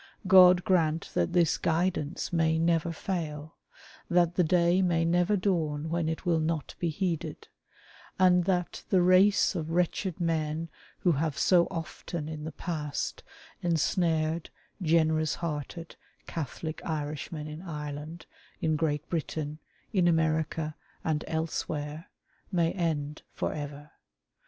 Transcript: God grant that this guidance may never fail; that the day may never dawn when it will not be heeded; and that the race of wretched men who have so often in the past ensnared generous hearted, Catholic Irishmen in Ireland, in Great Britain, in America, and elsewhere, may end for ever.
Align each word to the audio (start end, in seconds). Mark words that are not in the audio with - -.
God 0.25 0.63
grant 0.63 1.11
that 1.13 1.31
this 1.33 1.59
guidance 1.59 2.33
may 2.33 2.57
never 2.57 2.91
fail; 2.91 3.57
that 4.09 4.33
the 4.33 4.43
day 4.43 4.81
may 4.81 5.05
never 5.05 5.37
dawn 5.37 5.89
when 5.91 6.09
it 6.09 6.25
will 6.25 6.39
not 6.39 6.73
be 6.79 6.89
heeded; 6.89 7.49
and 8.17 8.45
that 8.45 8.83
the 8.89 9.03
race 9.03 9.53
of 9.53 9.69
wretched 9.69 10.19
men 10.19 10.69
who 11.01 11.11
have 11.11 11.37
so 11.37 11.67
often 11.69 12.27
in 12.27 12.45
the 12.45 12.51
past 12.51 13.21
ensnared 13.61 14.49
generous 14.81 15.35
hearted, 15.35 15.95
Catholic 16.25 16.83
Irishmen 16.83 17.45
in 17.47 17.61
Ireland, 17.61 18.25
in 18.59 18.75
Great 18.77 19.07
Britain, 19.07 19.59
in 19.93 20.07
America, 20.07 20.75
and 21.03 21.23
elsewhere, 21.27 22.09
may 22.51 22.71
end 22.71 23.21
for 23.35 23.53
ever. 23.53 23.91